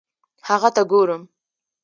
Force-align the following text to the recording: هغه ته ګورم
هغه 0.47 0.69
ته 0.75 0.83
ګورم 0.91 1.21